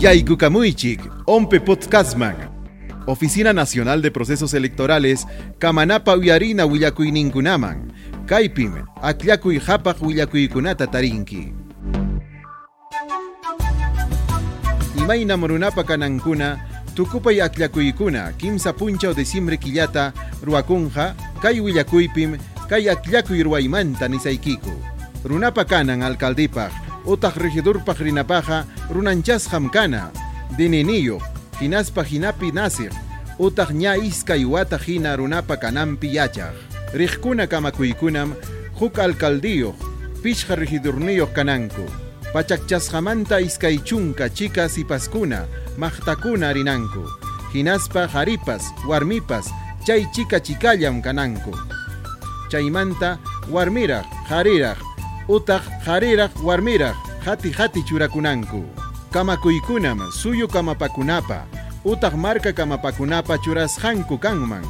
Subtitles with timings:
[0.00, 2.34] Yaikukamuychik, Ompe Podcastman.
[3.06, 5.26] Oficina Nacional de Procesos Electorales,
[5.58, 7.92] Kamanapa Uyarina Willakuininkunaman.
[8.24, 11.52] Kaipim, Akllakuy Hapaq Willakuykunata tarinki.
[14.96, 16.56] Imayna Morunapa Kanankuna,
[16.94, 22.38] Tukupay Akllakuykuna, Kimsa Puncha o Diciembre Quillata, Ruakunja, Kay Willakuypim,
[22.70, 24.72] Kay Akllakuy Ruaymanta Nisaykiku.
[25.24, 26.72] Runapa Kanan Alcaldipaj,
[27.04, 28.64] Otaq regidurpaq rinapaqa
[28.94, 30.10] runanchasqam kana
[30.56, 31.20] dininiyo
[31.60, 32.92] hinaspa hinapi nasir
[33.38, 36.54] utaq ña iskay wata hina runapa kanampi yachaq
[36.94, 38.34] riqkuna kamakuykunam
[38.80, 39.76] huk alcaldiyuq
[40.22, 41.84] pichqa regidurniyuq kananku.
[42.32, 45.46] Pachakchasqamanta iskay chunka chika sipaskuna
[45.78, 47.02] maqtakuna rinanku
[47.54, 49.50] hinaspa haripas warmipas
[49.86, 51.50] chay chika chikallam kananku.
[52.50, 53.18] Chaymanta
[53.50, 54.78] warmiraq hariraq
[55.28, 56.96] utaq hariraq warmiraq
[57.26, 58.62] hati hati churakunanku
[59.10, 61.46] kamakuykunam suyu kamapakunapa.
[61.84, 64.64] Utaq marka kamapakunapa churasqanku kanman.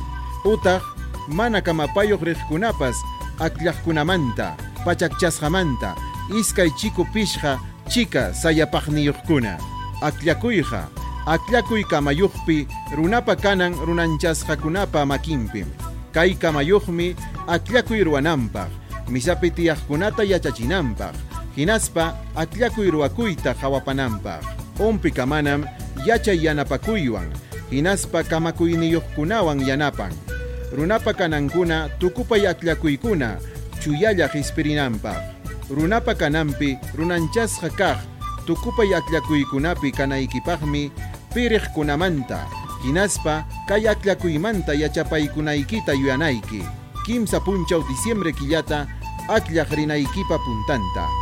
[0.45, 0.83] Utaq
[1.29, 2.97] mana kamapayuq riqkunapas
[3.39, 5.95] akllaqkunamanta pachakchasqamanta.
[6.33, 9.59] Iskay chiku pishqa chika sayapaqniyuqkuna.
[10.01, 10.89] Akllakuyqa
[11.27, 12.67] akllakuy kamayuqpi
[12.97, 15.69] runapa kanan runanchasqakunapa makinpim.
[16.17, 17.17] Kay kamayuqmi
[17.47, 18.71] akllakuy ruwananpaq.
[19.11, 24.45] Misapi tiyaqkunata yachachinanpaq hinaspa akllakuy ruwakuyta hawapananpaq
[24.81, 25.65] ompi kamanam
[26.07, 27.29] yachay yanapakuywan
[27.71, 30.13] hinaspa kamakuyniyuqkunawan yanapan.
[30.73, 33.39] Runapa kanankuna tukupay akllakuykuna
[33.83, 35.23] chuyalla hispirinanpaq
[35.71, 37.99] runapa kananpi runanchasqa kaq
[38.47, 40.91] tukupay akllakuykunapi kanaykipaqmi
[41.35, 42.47] piriqkunamanta
[42.85, 46.63] hinaspa kay akllakuymanta yachapaykunaykita yuyanayki.
[47.07, 48.87] Kimsa punchaw diciembre killata
[49.29, 51.20] akllaq rinaykipa puntanta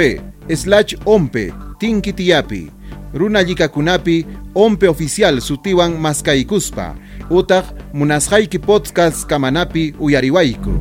[0.57, 2.71] slash ompe tinki tiyapi.
[3.15, 6.95] Runa llikakunapi ompe oficial sutiwan maskaykuspa
[7.31, 7.65] utaq
[7.95, 10.81] munasqayki podcast kamanapi uyariwayku